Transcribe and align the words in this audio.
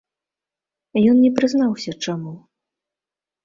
Ён 1.11 1.21
не 1.27 1.31
прызнаўся, 1.41 1.91
чаму. 2.07 2.33